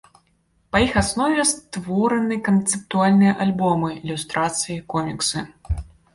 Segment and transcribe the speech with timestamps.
[0.75, 5.39] Па іх аснове створаны канцэптуальныя альбомы, ілюстрацыі, коміксы.